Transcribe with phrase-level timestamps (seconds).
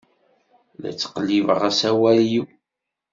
[0.81, 2.45] La ttqellibeɣ asawal-iw.